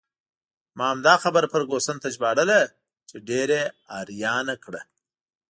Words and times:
ما 0.77 0.85
همدا 0.93 1.13
خبره 1.23 1.47
فرګوسن 1.53 1.97
ته 2.03 2.07
ژباړله 2.15 2.59
چې 3.09 3.15
ډېر 3.29 3.47
یې 3.57 3.63
حیرانه 3.93 4.55
کړه. 4.63 4.81